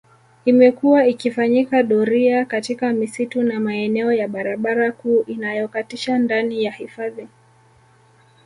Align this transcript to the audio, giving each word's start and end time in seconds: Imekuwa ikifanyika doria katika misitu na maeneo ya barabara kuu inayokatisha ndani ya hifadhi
Imekuwa 0.45 1.05
ikifanyika 1.07 1.83
doria 1.83 2.45
katika 2.45 2.93
misitu 2.93 3.43
na 3.43 3.59
maeneo 3.59 4.13
ya 4.13 4.27
barabara 4.27 4.91
kuu 4.91 5.21
inayokatisha 5.23 6.17
ndani 6.17 6.63
ya 6.63 6.71
hifadhi 6.71 7.27